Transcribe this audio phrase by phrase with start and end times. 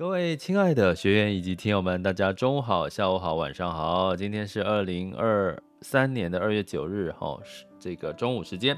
[0.00, 4.16] 各位亲爱的学员以及听友们，大家中午好、下午好、晚上好。
[4.16, 8.74] 今天是二零二三年的二月九日，哈，是这个中午时间。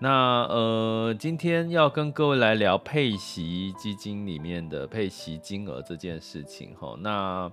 [0.00, 6.96] 那呃，今天要跟各位来聊配息基金里面的配息金额这件事情，哈。
[6.98, 7.48] 那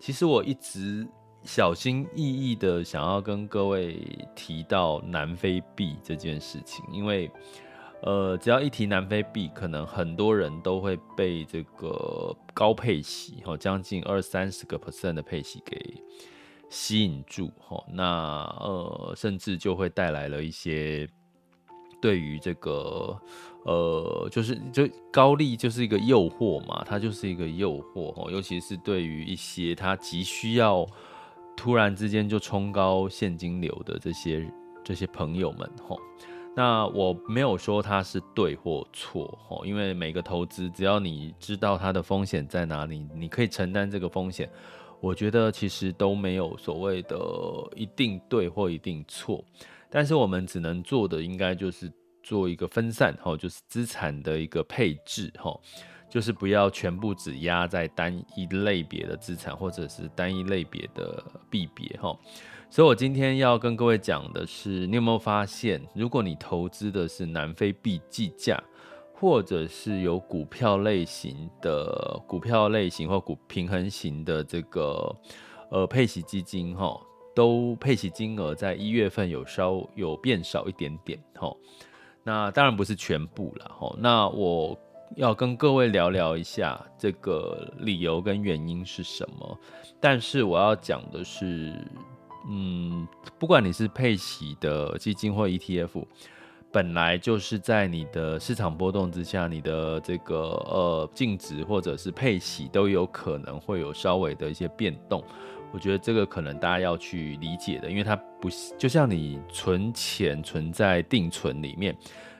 [0.00, 1.06] 其实我一直
[1.42, 3.98] 小心翼翼的想要跟各位
[4.34, 7.30] 提到南非币这件事情，因为。
[8.02, 15.76] 呃，只要一提南非币，可能很多人都会被这个高配息，哈，将近二三十个 percent 的配息给
[16.68, 21.08] 吸引住，哈，那呃，甚至就会带来了一些
[22.00, 23.18] 对于这个
[23.64, 30.86] 呃，就是就高利就是一个诱惑嘛，它就是一个诱惑，哈，尤其是对于一些他急需要
[31.56, 34.46] 突然之间就冲高现金流的这些
[34.84, 35.96] 这些朋友们，哈。
[36.58, 44.48] 那我没有说它是对或错，因为每个投资，只要你知道它的风险在哪里，你可以承担这个风险，
[44.98, 47.14] 我觉得其实都没有所谓的
[47.74, 49.44] 一定对或一定错。
[49.90, 55.30] 但是我们只能做的，应该就是做一个分散，就是资产的一个配置，
[56.08, 62.00] 就是不要全部只压在单一类别的资产，或者是单一类别的币别，
[62.68, 68.62] 所以，我今天要跟各位讲的是，你有没有发现，如果你投资的是南非币计价，
[69.14, 75.14] 或者是有股票类型的股票类型或股平衡型的这个
[75.70, 77.00] 呃配息基金，哈，
[77.34, 81.50] 都配息金额在一月份有稍有变少一点点，哈。
[82.24, 83.96] 那当然不是全部了，哈。
[83.98, 84.76] 那我
[85.14, 89.58] 要跟各位聊聊一下这个理由跟原因是什么，
[89.98, 91.72] 但是我要讲的是。
[92.48, 93.06] 嗯，
[93.38, 96.04] 不管你是配息的基金或 ETF，
[96.70, 105.24] 本来就是在你的市场波动之下，你的这个呃净值或者是配息都有可能会有稍微的一些变动。
[105.72, 111.96] 我觉得这个可能大家要去理解的，因为它不就像你存钱存在定存里面，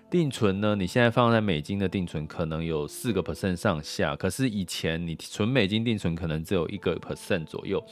[0.09, 7.84] 定存呢，你现在放在美金的定存可能有四个 percent 上下，可是以前你存美金定存可能只有一个 percent 左右。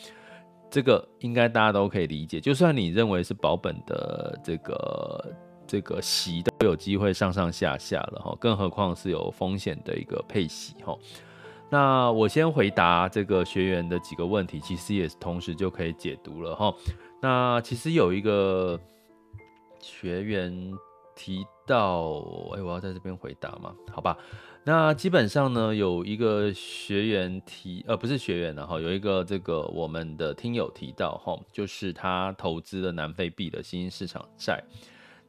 [0.75, 5.33] 这个应该大家都可以理解，就算你认为是保本的这个
[5.69, 10.99] 这个息都有机会上上下下了哈，更何况是有风险的一个配息哈。
[11.71, 16.75] 那我先回答这个学员的几个问题，其实也同时就可以解读了哈。
[17.23, 18.77] 那其实有一个
[19.79, 20.53] 学员
[21.15, 22.19] 提到，
[22.57, 23.73] 哎，我要在这边回答吗？
[23.93, 24.19] 好吧。
[24.67, 34.65] 那基本上呢，有一个学员提，呃，不是学员，的哈有一个这个我们的听友提到，哈，就是他投资了南非币的新兴市场债。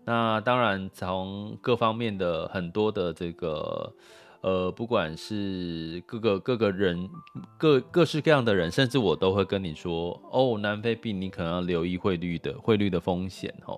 [0.06, 3.94] 那当然，从各方面的很多的这个，
[4.40, 7.10] 呃，不管是各个各个人，
[7.58, 13.78] 各各式各样的人，甚至我都会跟你说，哦，南非币你可能要留意汇率的汇率的风险，哈。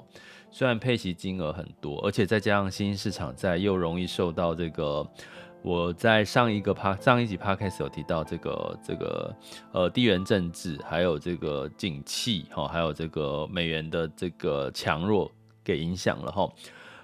[0.50, 5.04] 虽然配息金额很多，而且再加上新兴市场债又容易受到这个。
[5.68, 9.36] 我在上一个趴上一集 podcast 有提到这个这个
[9.74, 15.30] 呃地缘政治，还有这个景气哈，还有这个美元的这个强弱
[15.66, 16.50] 给影响了哈，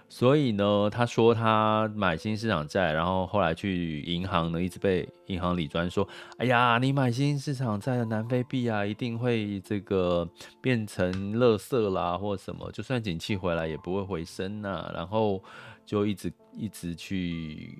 [0.07, 6.07] 所以呢，他说他买新市场债，然后后来去银行呢，一直被银行理专说，
[6.37, 10.25] 哎呀，你买新市场债的南非币啊，一定会这个
[10.61, 15.43] 变成垃圾啦，或什么，就算景气回来也不会回升呐、然后
[15.85, 17.77] 就一直一直去。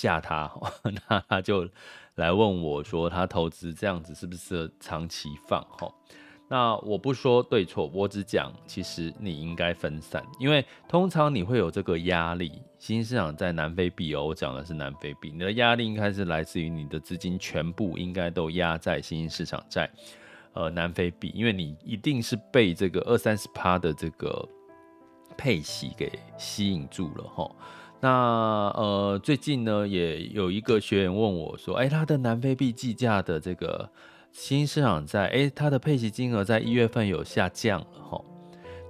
[0.00, 0.48] 吓他，
[1.08, 1.68] 那他就
[2.14, 5.60] 来问我说，他投资这样子是不是长期放？
[5.70, 5.92] 哈，
[6.46, 12.62] 那我不说对错，我只讲其实你应该分散，因为通常你会有这个压力。
[12.78, 19.90] 新兴市场在南非币哦，我讲的是南非币，你的压力应该是来自于你的资金全部应该都压在新兴市场债，
[20.52, 24.48] 呃，南非币，因为你一定是被这个二三十趴的这个
[25.36, 26.08] 配息给
[26.38, 27.50] 吸引住了哈。
[28.00, 28.10] 那
[28.76, 33.88] 呃，最近呢，也有一个学员问我说，哎、他的南非币计价的这个。
[34.30, 38.20] 新市场在，哎、它的配息金额在一月份有下降了哈。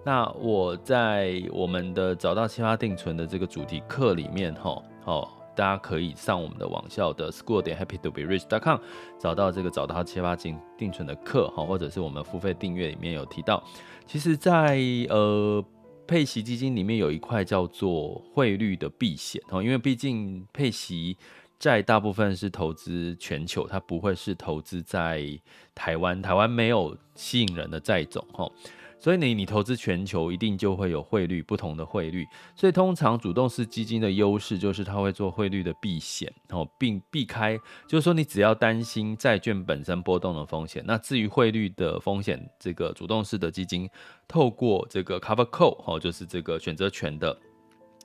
[0.05, 8.79] 那我在我们的找到启发定存的这个主题课里面哈，好，大家可以上我们的网校的 school 点 happy to be rich dot com
[9.19, 13.63] 找到这个找到启发金定存的课哈，或者是我们付费订阅里面有提到，
[14.07, 14.77] 其实，在
[15.09, 15.65] 呃
[16.09, 21.17] 配息基金里面有一块叫做汇率的避险哦，因为毕竟配息。
[21.61, 25.29] 债大部分是投资全球，它不会是投资在
[25.75, 26.23] 台湾。
[26.23, 28.53] 台湾没有吸引人的债种，哦，
[28.99, 32.27] 所以你你投资全球，一定就会有汇率不同的汇率。
[32.57, 43.89] 所以通常主动式基金的优势就是它会做汇率的避险，哦，并避开，就是说你只要担心债券本身波动的风险，那至于汇率的风险，这个主动式的基金
[44.27, 47.39] 透过这个 cover call，哦，就是这个选择权的。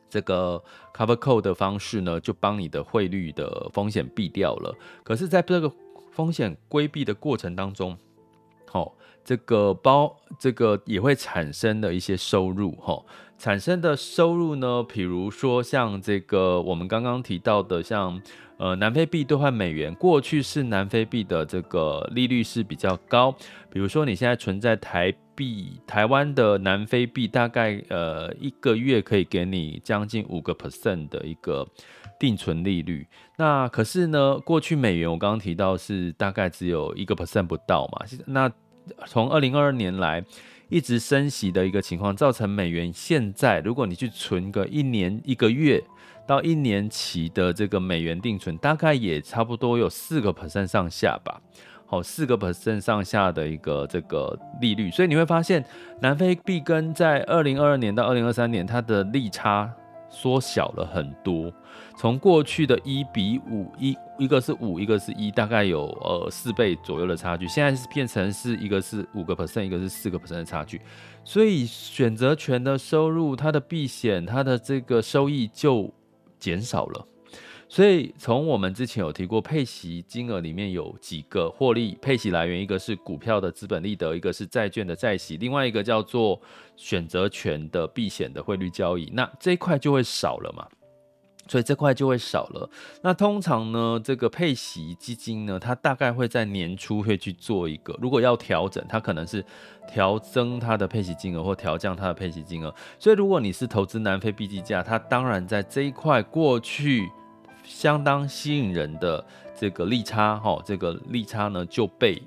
[0.09, 0.63] 这个
[0.93, 4.71] cover call 的方式呢，就帮你的汇率的风险避掉了。
[5.03, 5.71] 可是，在这个
[6.11, 7.97] 风险规避的过程当中，
[8.73, 8.91] 哦，
[9.23, 13.03] 这个包这个也会产生的一些收入，哈，
[13.37, 18.21] 产生的收入呢，比如说像这个我们刚刚提到的，像
[18.57, 23.31] 呃南非币兑换美元，过去是南非币的这个利率是比较高，
[23.71, 25.13] 比如说你现在存在台。
[25.35, 31.67] 币台湾的南非币大概呃一个月可以给你将近五个 percent 的一个
[32.19, 38.47] 定存利率，那可是呢，过去美元我刚刚提到是大概只有一个 percent 不到嘛，那
[39.05, 40.23] 从二零二二年来
[40.69, 45.83] 一直升息的一个情况，造成美元现在如果你去存个一年一个月
[46.25, 51.41] 到一年期的这个美元定存，大概也差不多有四个 percent 上下吧。
[51.85, 55.63] 好，四个 percent 上下的一个这个利率，所以你会发现
[56.01, 59.71] 南非币跟在二零二二年到二零二三年，它的利差
[60.09, 61.53] 缩小了很多。
[61.95, 70.81] 从过去的一比五，一一个是五，一个是一，大概有呃四倍左右的差距，现在是变成是一个是五个 percent，一个是四个 percent 的差距。
[71.23, 75.93] 所以选择权的收入，它的避险，它的这个收益就
[76.39, 77.07] 减少了。
[77.69, 86.39] 所以，从我们之前有提过，配息金额里面有几个获利配息来源，一个是股票的资本利得，一个是债券的债息，另外一个叫做
[86.75, 90.67] 选择权的避险的汇率交易，那这一块就会少了嘛？
[91.47, 92.69] 所以这块就会少了。
[93.01, 99.43] 那通常呢，这个配息基金呢，它大概会在年初会去做一个，如果要调整，它可能是
[99.87, 102.73] 调增它的配息金额或调降它的配息金额。
[102.99, 107.09] 所以，如果你是投资南非 B 计价，它当然在这一块过去。
[107.65, 109.25] 相当吸引人的
[109.57, 112.21] 这个利差，哈，这个利差呢就被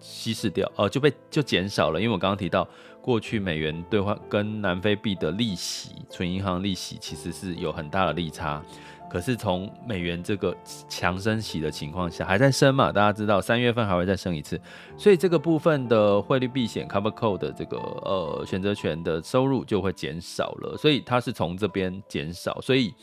[0.00, 2.00] 稀释掉，呃，就被就减少了。
[2.00, 2.66] 因为我刚刚提到，
[3.04, 8.62] 过去美元兑换跟南非币的利息，存银行利息其实是有很大的利差。
[9.10, 10.56] 可是从美元这个
[10.88, 12.90] 强升息的情况下，还在升嘛？
[12.90, 14.58] 大家知道三月份还会再升一次，
[14.96, 20.74] 所以这个部分的汇率避险 cover call 的这个呃选择权的收入就会减少了。
[20.78, 22.94] 所以它是从这边减少，所以。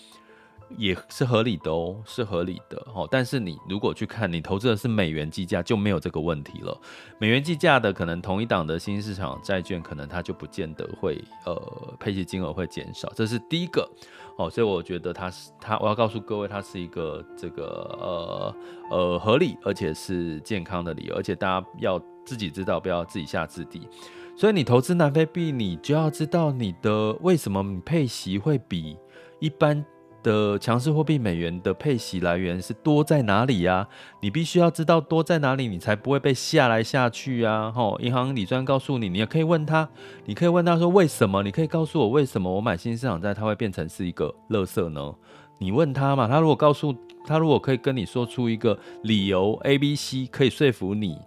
[0.77, 3.07] 也是合理的哦，是合理的哦。
[3.09, 6.79] 但是你如果去看，你投资的是美元计价，就没有这个问题了。
[7.19, 13.89] 美元计价的可能同一档的新市场债券，可能它就不见得会呃配息金额会减少，这是第一个
[14.37, 14.49] 哦。
[14.49, 17.65] 所以我觉得它是它，我要告诉各位，它是一个这个
[17.99, 18.55] 呃
[18.89, 23.87] 呃合理而且是健康的理由，而且大家要自己知道，不要自己下自底。
[24.35, 28.97] 所以你投资南非币，你就要知道你的为什么你配息会比
[29.39, 29.85] 一般。
[30.23, 33.87] 的强势货币美元的配息来源是多在哪里呀？
[34.19, 37.71] 你必须要知道多在哪里，你才不会被下来下去呀。
[37.71, 39.89] 吼，银行理专告诉你，你也可以问他，
[40.25, 41.41] 你可以问他说为什么？
[41.43, 45.13] 你可以告诉我为什么我买新兴市场债它会变成是一个垃圾呢？
[45.57, 51.17] 你问他嘛，他如果告诉他如果可以跟你说出一个理由 A、B、C 可以说服你，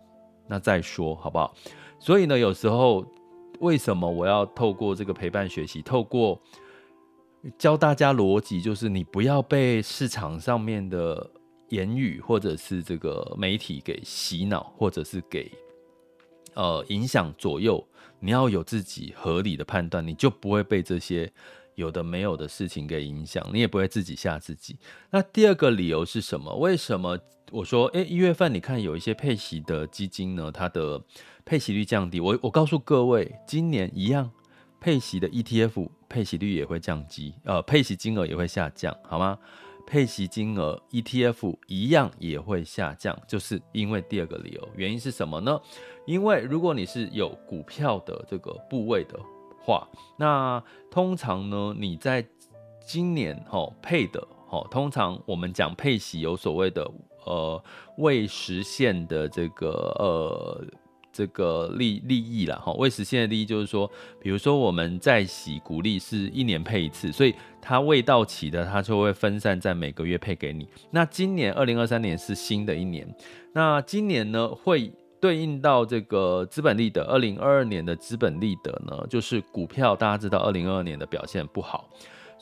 [0.49, 1.55] 那再说好不好？
[1.99, 3.05] 所以呢，有时候
[3.61, 6.41] 为什么我要透过这个陪伴学习，透过
[7.59, 11.31] 教大家逻辑，就是你不要被市场上面的
[11.69, 15.51] 言语或者是这个媒体给洗脑，或者是给
[16.55, 17.87] 呃影响左右。
[18.21, 21.31] 你要有自己合理的判断，你就不会被这些
[21.75, 24.79] 有的没有的事情给影响，你也不会自己吓自己。
[25.11, 26.57] 那第二个理由是什么？
[26.57, 27.19] 为什么
[27.51, 31.03] 我说，诶，一月份你看有一些配息的基金呢，它的
[31.45, 32.19] 配息率降低。
[32.19, 34.31] 我我告诉各位，今年一样，
[34.85, 39.39] 配息的 ETF 配息率也会降低，呃，配息金额也会下降，好吗？
[39.87, 44.69] 配息金额 ETF 一样也会下降，就是因为第二个理由。
[44.77, 45.59] 原因是什么呢？
[46.07, 49.19] 因为如果你是有股票的这个部位的。
[49.67, 49.89] 话，
[50.19, 52.23] 那通常呢，你在
[52.87, 56.87] 今年哈配的哈，通常我们讲配息有所谓的
[57.25, 57.65] 呃
[57.97, 60.63] 未实现的这个呃
[61.15, 63.91] 这个利利益啦哈，未实现的利益就是说，
[64.21, 70.69] 比如说我们在洗股利是一年配一次，所以它未到期的，它就会分散在每个月配给你。
[70.91, 73.09] 那今年二零二三年是新的一年，
[73.53, 74.93] 那今年呢会。
[75.21, 81.89] 对应到这个资本利得，二零二二年的资本利得呢，就是股票，大家知道二零二二年的表现不好，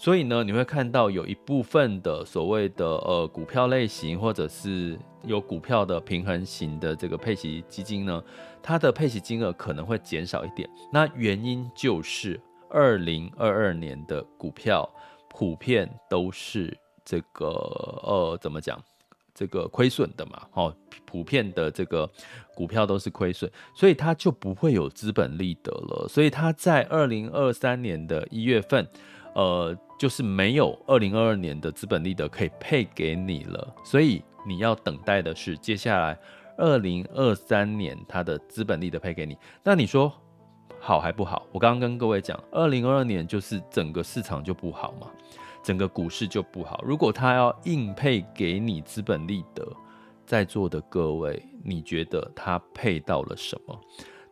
[0.02, 8.20] 所以呢，你会看到有一部分的所谓的呃股票类型，或者是有股票的平衡型的这个配息基金呢，
[8.60, 10.68] 它的配息金额可能会减少一点。
[10.92, 14.90] 那原因就是二零二二年的股票
[15.30, 17.46] 普遍都是这个
[18.02, 18.82] 呃怎么讲？
[19.32, 22.10] 这个亏损的嘛，哦，普遍的这个
[22.56, 26.08] 股票都是亏损，所以它就不会有资本利得了。
[26.08, 28.86] 所以它在二零二三年的一月份，
[29.34, 33.74] 呃，就是没有二零二二年的资本利得可以配给你了。
[33.84, 36.18] 所以你要等待的是接下来
[36.56, 39.36] 二零二三年它的资本利得配给你。
[39.62, 40.12] 那你说
[40.80, 41.46] 好还不好？
[41.52, 45.06] 我刚刚跟各位讲，二零二二年就是整个市场就不好嘛。
[45.62, 46.82] 整个股市就不好。
[46.84, 49.64] 如果他要硬配给你资本利得，
[50.26, 53.80] 在座的各位，你觉得他配到了什么？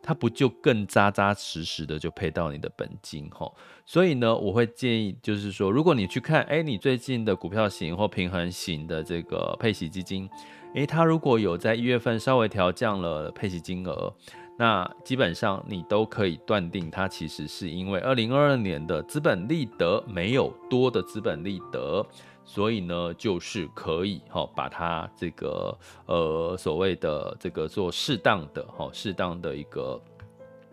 [0.01, 3.29] 它不就更扎扎实实的就配到你的本金？
[3.31, 3.55] 吼，
[3.85, 10.29] 所以呢，我会建议，就是说，如果你去看，哎，你最近的股票型或平衡型的这个配息基金，
[10.73, 14.13] 哎，它如果有在一月份稍微调降了配息金额。
[14.57, 22.05] 那基本上你都可以断定，它其实是因为二零二二年的资本利得没有多的资本利得，
[22.53, 25.73] 所以呢，就是可以哈把它这个
[26.05, 30.01] 呃所谓的这个做适当的哈适当的一个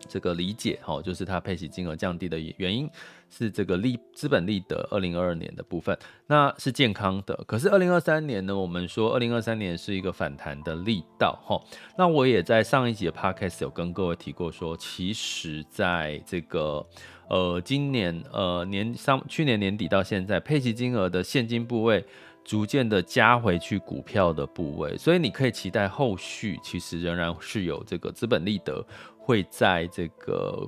[0.05, 2.89] 这个理解哈，就是它配息金额降低的原因。
[3.29, 7.35] 是这个利资本利得二零二二年的部分，那是健康的。
[7.47, 8.57] 可是二零二三年呢？
[8.57, 11.61] 我们说二零二三年是一个反弹的力道，齁。
[11.97, 16.85] 那我也在上一集的 podcast 有跟各位提过说，其实在这个
[17.29, 22.03] 呃今年呃年上去年年底到现在，配息金额的现金部位
[22.43, 28.83] 逐渐的加回去股票的部位，所以你可以期待后续其实仍然是有这个资本利得
[29.17, 30.67] 会在这个。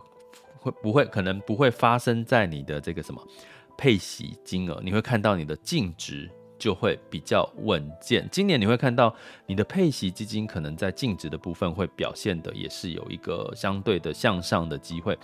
[0.61, 3.21] 会不会可能不会发生在你的这个什么
[3.77, 4.79] 配息金额？
[4.83, 8.25] 你会看到你的净值就会比较稳健。
[8.31, 9.13] 今年你会看到
[9.47, 15.17] 你的配息基金可能在净值的部分会表现的也是有一个相对的向上的机会。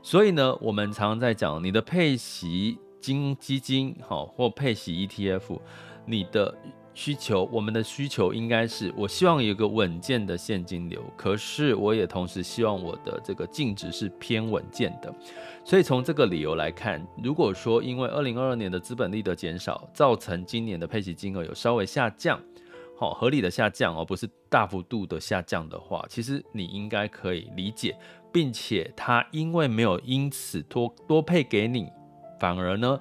[0.00, 5.60] 所以呢，我们常常在讲你的配息金基金好或配息 ETF，
[6.06, 6.56] 你的。
[6.94, 15.12] 需求，我们的需求应该是，我希望有一个稳健的现金流，可是我也同时希望我的这个净值是偏稳健的。
[15.64, 22.40] 所以从这个理由来看，如果说因为二零二二年的资本利得减少，造成今年的配息金额有稍微下降，
[22.96, 27.96] 好，合理的下降而不是大幅度的下降的话，其实你应该可以理解，
[28.32, 31.88] 并且它因为没有因此多多配给你，
[32.38, 33.00] 反而呢。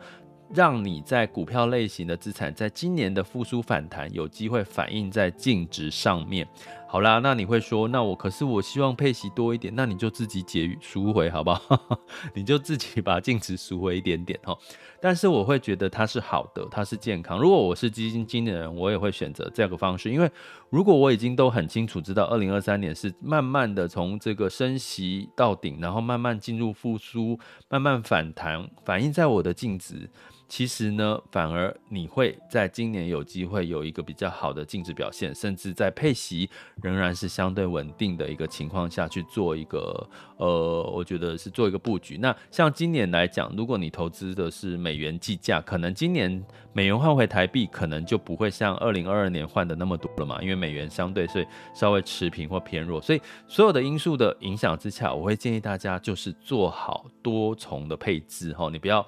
[0.54, 6.48] 让你在股票类型的资产，在今年的复苏反弹，有机会反映在净值上面。
[6.88, 12.00] 好啦，那你会说，那我可是我希望配息多一点，那你就自己解赎回好不好？
[12.36, 14.56] 你就自己把净值赎回一点点哈。
[15.02, 17.40] 但是我会觉得它是好的，它是健康。
[17.40, 20.30] 如果我是基金经理人，我也会选择这个方式，因为
[20.70, 30.08] 如果我已经都很清楚知道，二零二三年是慢慢的从这个升息到顶，然后慢慢进入复苏，慢慢反弹，反映在我的净值。
[30.48, 36.48] 其实呢，反而你会在今年有机会有一个比较好的净值表现，甚至在配息
[36.82, 40.08] 仍然是相对稳定的一个情况下去做一个，
[40.38, 42.18] 呃，我觉得是做一个布局。
[42.18, 53.02] 那像今年来讲，如果你投资的是美元计价，可能今年美元换回台币，可能就不会像二零二二年换的那么多了嘛，因为美元相对是稍微持平或偏弱。
[53.02, 59.04] 所以所有的因素的影响之下，我会建议大家就是做好多重的配置哈，你不要。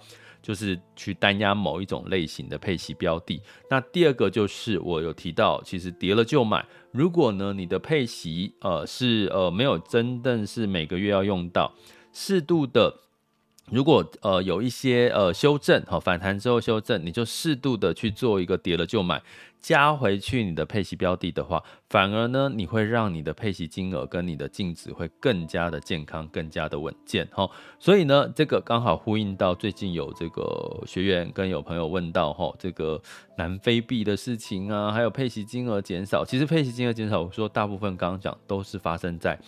[0.45, 3.41] 就是去单压某一种类型的配息标的。
[3.67, 6.63] 那第二个就是我有提到，其实跌了就买。
[6.91, 11.73] 如果呢，你的配息呃是呃没有真正是每个月要用到，
[12.13, 12.95] 适度的
[13.71, 19.19] 如果呃有一些呃修正，好，反弹之后修正，你就适度的去做一个跌了就买，
[19.59, 27.49] 加回去你的配息标的的话，反而呢你会让你的配息金额跟你的净值会更加的健康，更加的稳健哈。
[27.79, 33.01] 所以呢，这个刚好呼应到最近有这个学员跟有朋友问到哈，这个
[33.39, 36.23] 南非币的事情啊，还有配息金额减少。
[36.23, 39.39] 其实配息金额减少，我说大部分刚刚讲都是发生在。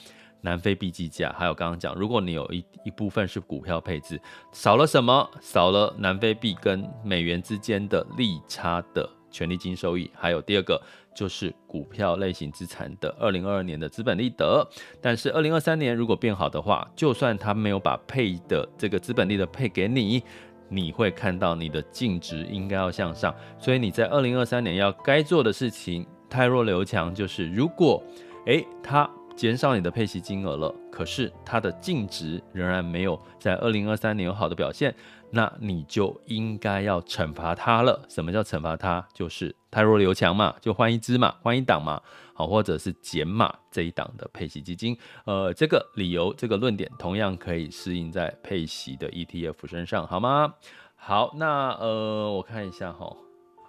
[0.48, 4.18] 南非币计价，还有刚刚讲，如果你有一一部分是股票配置，
[4.54, 5.30] 少了什么？
[5.42, 10.82] 少了南非币跟美元之间的利差的权利金收益，还有第二个
[11.14, 14.66] 就是股票类型资产的二零二二年的资本利得。
[15.02, 20.24] 但是二零二三年如果变好的话，就算他没有把配的这个资本利得配给你，
[20.70, 23.36] 你会看到你的净值应该要向上。
[23.60, 28.02] 所以你在二零二三年要该做的事情，太弱留强，就是如果
[28.46, 29.10] 诶他。
[29.38, 34.94] 减少你的配息金额了，可是它的净值仍然没有在二零二三年有好的表现，
[35.30, 38.04] 那你就应该要惩罚它了。
[38.10, 39.08] 什么叫惩罚它？
[39.14, 42.02] 就是汰弱留强嘛，就换一支嘛，换一档嘛，
[42.34, 44.98] 好，或者是减码这一档的配息基金。
[45.26, 50.56] 呃，这个理由，这个论点同样可以适应在配息的 ETF 身上，好吗？
[50.96, 53.16] 好，那呃，我看一下哈，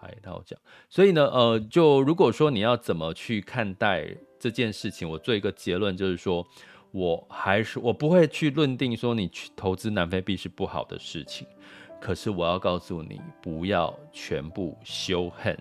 [0.01, 0.59] 还要讲，
[0.89, 4.17] 所以呢，呃，就如果说你要怎么去看待？
[4.39, 6.47] 这件事情，我做一个结论，就是说，
[6.91, 11.47] 我还是我不会去论定说你去投资南非币是不好的事情，
[12.01, 15.55] 可是我要告诉你，不要全部修恨，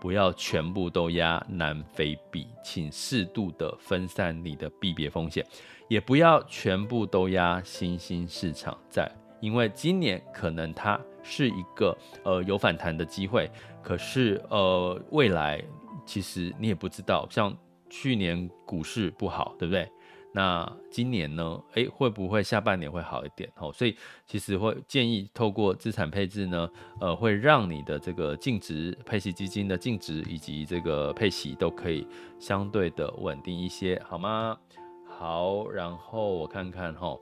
[0.00, 5.42] 不要全部都压南非币，请适度的分散你的币别风险，
[5.88, 13.50] 也不要全部都压新兴市场债，因为今年可能它是一个呃有反弹的机会，
[13.82, 15.64] 可是呃未来
[16.04, 17.56] 其实你也不知道，像。
[17.88, 19.90] 去年股市不好，对不对？
[20.32, 21.58] 那今年呢？
[21.72, 23.50] 诶，会不会下半年会好一点？
[23.56, 26.68] 哦，所以其实会建议透过资产配置呢，
[27.00, 32.06] 呃，会让你的这个净值、配息基金的净值以及这个配息都可以
[32.38, 34.58] 相对的稳定一些，好吗？
[35.06, 37.16] 好，然后我看看哈，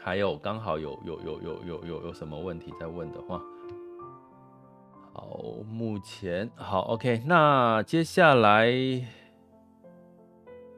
[0.00, 3.38] 还有刚好有有有有有有有什么问题在问的话，
[5.12, 5.38] 好，
[5.70, 9.21] 目前好，OK，那接下来。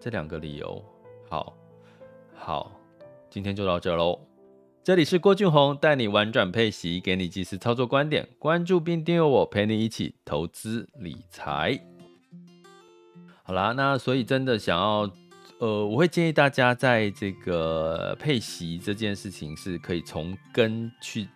[0.05, 0.85] 这两个理由，
[1.31, 1.57] 好，
[2.35, 2.71] 好，
[3.31, 4.21] 今天就到这喽。
[4.83, 11.83] 这里是郭俊宏，带你玩转配息，给你及时操作观点，关注并订阅我，陪你一起投资理财。
[13.45, 15.11] 好啦，那所以真的想要，
[15.59, 21.27] 呃，我会建议大家在这个配息这件事情是可以从根去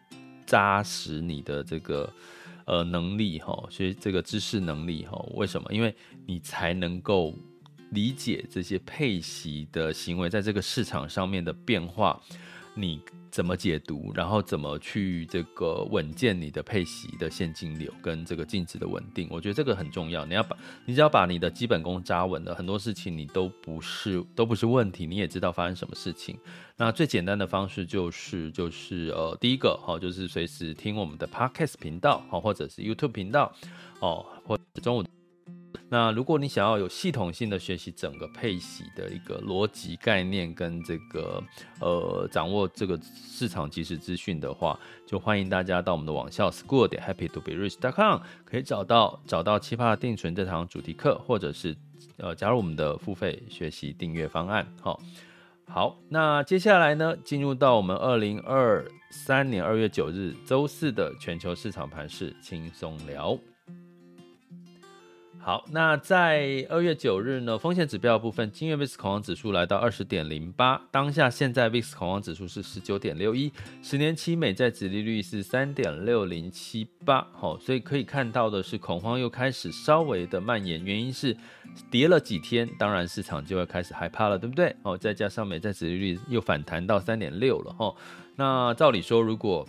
[0.44, 2.12] 扎实你的这个
[2.66, 5.18] 呃能力哈，学这个知识能力哈。
[5.37, 5.72] 为什么？
[5.72, 7.33] 因为你才能够。
[7.90, 12.20] 理解这些配息的行为在这个市场上面的变化，
[12.74, 14.11] 你怎么解读？
[14.14, 19.29] 然后怎么去这个稳健你的配息的现金流跟这个净值的稳定？
[19.31, 20.24] 我觉得这个很重要。
[20.24, 26.38] 你要把，你只要把你的基本功扎稳了，很多事情你都不是都不是问题，你也知道发生什么事情。
[26.77, 33.55] 那最简单的方式就是就是呃，第一个哈，就是随时听我们的 Podcast 频道哈，或者是 YouTube 频道
[34.01, 35.05] 哦，或者中午。
[35.90, 41.42] 那如果你想要有系统性的学习整个配息的一个逻辑概念跟这个
[41.81, 51.74] 呃掌握这个市场即时资讯的话，就欢迎大家到我们的网校 school 点 happy to be rich dot com 可以找到找到奇葩定存这堂主题课，或者是
[52.18, 54.66] 呃加入我们的付费学习订阅方案。
[54.83, 55.00] 好，
[55.66, 63.38] 好，那接下来呢，进入到我们二零二三年二月九日周四的全球市场盘势轻松聊。
[65.48, 73.50] 好，那在二月九日呢，风险指标部分，今日 VIX 恐慌指数来到二十点零八，当下现在 VIX 恐慌指数是十九点六一，
[73.82, 81.34] 十年期美债殖利率是三点六零七八，好，所以可以看到的是恐慌又开始稍微的蔓延，原因是
[81.90, 84.76] 跌了几天，当然市场就会开始害怕了，对不对？
[84.82, 87.94] 哦，再加上美债殖利率又反弹到三点六了，哈，
[88.37, 89.66] 那照理说，如果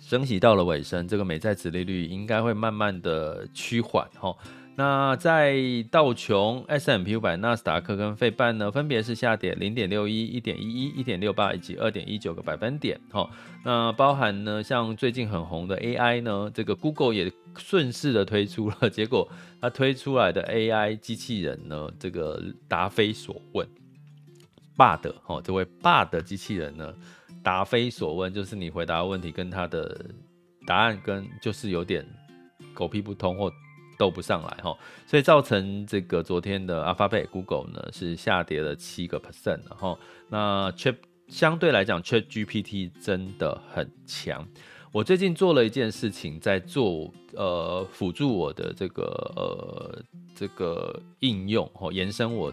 [0.00, 4.32] 升息到了尾声，这个美债殖利率应该会慢慢的趋缓，哈。
[4.76, 5.56] 那在
[5.88, 13.00] 道琼、s m p 五百、纳斯达克跟费半呢，分别是下跌零点六一、一点一一、一点六八以及二点一九个百分点。
[13.12, 13.30] 哈，
[13.64, 23.64] 那包含呢，像最近很红的 AI 呢，这个 Google 也顺势的推出了， 结果它推出来的 AI 机器人呢，这个答非所问
[24.76, 26.92] ，Bard 哈，这位 Bard 机器人呢，
[27.44, 30.04] 答非所问，就是你回答问题跟他的
[30.66, 32.04] 答案跟就是有点
[32.74, 33.52] 狗屁不通或。
[33.98, 34.76] 斗不上来哈，
[35.06, 40.96] 所以造成这个昨天的 Alphabet Google 呢是下跌了七个 percent 然后那 Chat
[41.28, 44.46] 相对来讲，ChatGPT 真的很强。
[44.92, 49.02] 我最近做了一件事情，在做呃辅助我的这个
[49.34, 50.02] 呃
[50.36, 52.52] 这个应用哦，延伸我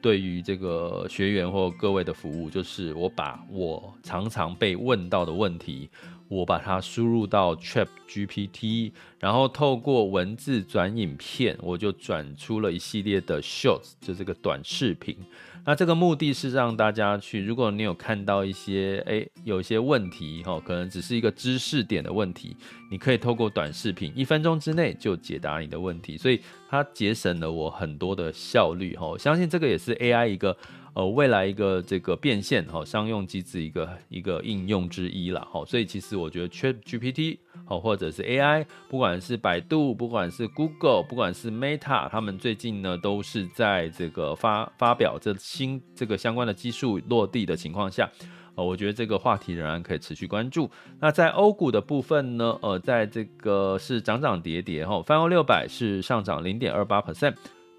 [0.00, 5.90] 对于这个学员或各位的服务，就是我把我常常被问到的问题，
[6.28, 15.16] 我把它输入到 ChatGPT，然后透过文字转影片，我就转出了一系列的 Shorts，就这个短视频。
[15.64, 22.56] 那这个目的是让大家去，如果你有看到一些，诶，有一些问题哈，可能只是一个知识点的问题，
[22.90, 29.16] 你可以透过短视频，一分钟之内就解答你的问题，所以它节省了我很多的效率哈。
[29.18, 30.56] 相信这个也是 AI 一个。
[30.94, 48.10] 呃，未来一个这个变现哈，商用机制一个一个应用之一了哈，所以其实我觉得 ChatGPT 好，或者是 AI，不管是百度，不管是 Google，不管是 Meta，他们最近呢都是在这个发发表这新这个相关的技术落地的情况下，
[48.56, 50.68] 呃，我觉得这个话题仍然可以持续关注。
[50.98, 57.34] 那在欧股的部分呢，呃，在这个是涨涨跌跌哈，泛欧六百是上涨零点二八 percent，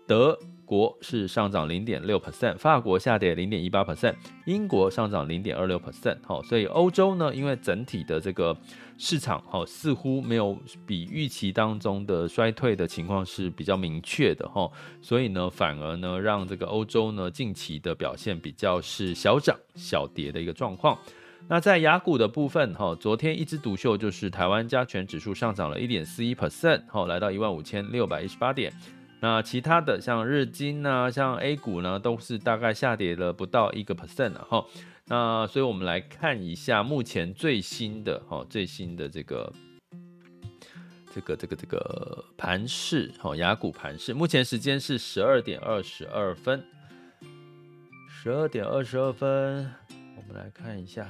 [0.07, 0.39] 德。
[0.69, 4.13] 国是上涨零点六 percent，法国下跌零点一八 percent，
[4.45, 6.15] 英国上涨零点二六 percent。
[6.23, 8.55] 好，所以欧洲呢，因为整体的这个
[8.95, 10.55] 市场，哈，似乎没有
[10.85, 14.69] 比预期当中的衰退的情况是比较明确的，哈，
[15.01, 20.95] 所以呢，反而呢，让这个欧洲呢近期的表现比较是小涨小跌的一个状况。
[21.47, 28.71] 那在雅股的部分，哈，昨天一枝独秀就是台湾加权指数上涨了一点四一 percent，好，来到一万五千六百一十八点。
[29.21, 34.65] 那其他的像日经呢，像 A 股呢，都是大概下跌了不到一个 percent 哈。
[35.05, 39.51] 那所以我们来看一下目前最新的哈，最新的这个
[41.13, 46.63] 这个这个这个盘势哈，雅股盘势，目前时间是十二点二十二分，
[48.07, 49.69] 十二点二十二分，
[50.15, 51.05] 我们来看一下。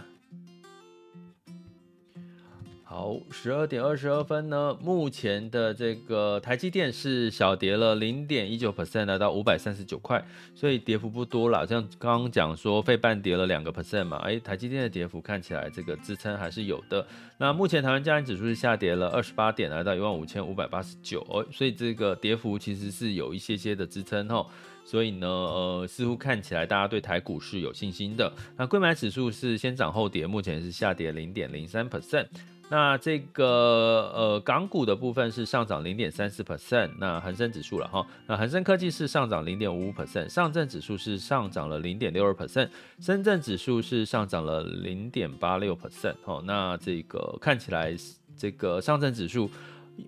[2.91, 10.25] 好，十二点二十二分呢，目前的这个台积电是小跌了零点一九 percent，来到五百三十九块，
[10.55, 11.63] 所以跌幅不多啦。
[11.63, 17.05] 像刚刚讲说，费半跌了两个 percent 嘛，哎，台积电的跌幅看起来这个支撑还是有的。
[17.37, 24.43] 那目前台湾加权指数是下跌了二十八点，来到一万五千五百八十九，哦，所以这个跌幅其实是有一些些的支撑哦。
[24.83, 28.33] 所以呢，呃，似乎看起来大家对台股是有信心的。
[28.57, 32.25] 那柜买指数是先涨后跌，目前是下跌零点零三 percent。
[32.69, 47.95] 那这个呃港股的部分是上涨零点三四 percent，那恒生指数了哈，那恒生科技是上涨零点五五 percent，上证指数是上涨了零点六二 percent，深圳指数是上涨了零点八六 percent，哦，那这个看起来
[48.37, 49.49] 这个上证指数。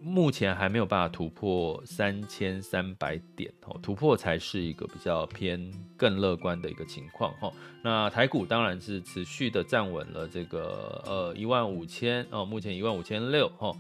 [0.02, 7.52] 目前还没有办法突破三千三百点哦，突破才是一个比较偏更乐观的一个情况哈。
[7.84, 13.72] 那台股当然是持续的站稳了这个呃一万五千哦，目前一万五千六哈。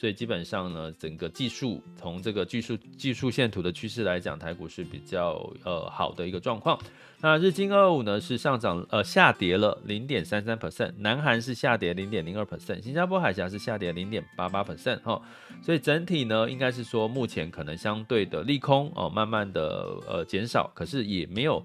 [0.00, 6.80] 所以基本上呢，整个技术从这个技术技术线图的趋势来讲，台股是比较呃好的一个状况。
[7.20, 15.20] 那日经二五呢是上涨呃下跌了零点三三 percent，南韩是下跌零点零二 percent，新加坡海峡是下跌零点八八 percent 哈。
[15.60, 21.62] 所以整体呢，应该是说目前可能相对的利空哦，慢慢的呃减少，可是也没有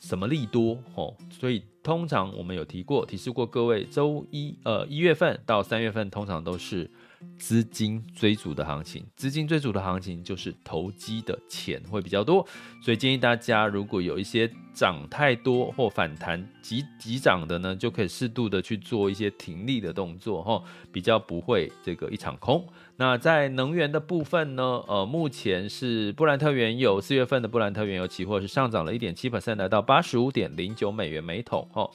[0.00, 1.14] 什么利多哦。
[1.30, 6.90] 所以通常我们有提过提示过各位，周一呃一月份到三月份通常都是。
[7.38, 12.46] 资金追逐的行情，资金追逐的行情就是投机的钱会比较多，
[12.82, 22.66] 所以建议大家如果有一些涨太多或反弹急急涨的呢，就可以适度的去做一些停利的动作哈，比较不会这个一场空。
[22.96, 31.88] 那在能源的部分呢，呃，目前是布兰特原油四月份的布兰特原油期货是上涨了一点七 percent，来到八十五点零九美元每桶哈。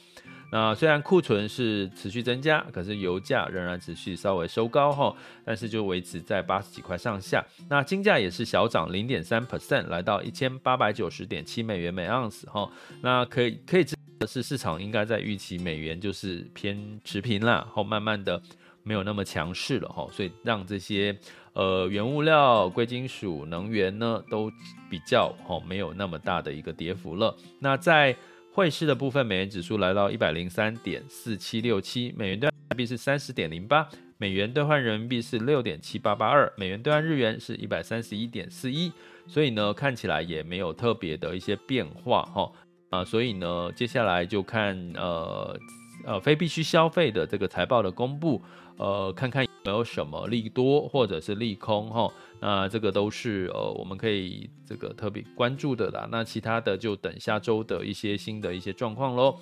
[0.54, 5.12] 那虽然库存是持续增加，可是油价仍然持续稍微收高哈，
[5.44, 7.44] 但是就维持在八十几块上下。
[7.68, 12.70] 那金价也是小涨零点三 percent，来到一千八百九十点七美元每盎司哈。
[13.02, 18.40] 那可以可以知道的是，市场应该在预期美元就是偏持平啦，后慢慢的
[18.84, 21.18] 没有那么强势了哈，所以让这些
[21.54, 24.48] 呃原物料、贵金属、能源呢都
[24.88, 27.36] 比较哈没有那么大的一个跌幅了。
[27.58, 28.16] 那在
[28.54, 38.92] 汇市的部分，美元指数来到一百零三点四七六七，美元兑人民币是三十点零八，美元兑换人民币是六点七八八二，美元兑换日元是一百三十一点四一，
[39.26, 42.52] 所以呢，看起来也没有特别的一些变化哈。
[42.90, 45.58] 啊，所以呢，接下来就看呃
[46.04, 48.40] 呃非必须消费的这个财报的公布，
[48.76, 52.12] 呃，看看有没有什么利多或者是利空哈。
[52.40, 56.08] 那这个都是呃，我们可以这个特别关注的啦。
[56.10, 59.36] 那其他的就等下周的一些新的一些状况喽。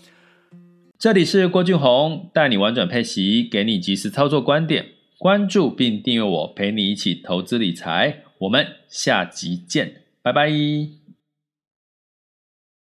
[0.99, 4.87] 这里是郭俊宏，带你玩转配息，给你及时操作观点。
[5.19, 8.23] 关注并订阅我，陪你一起投资理财。
[8.39, 11.02] 我们下集见，拜拜。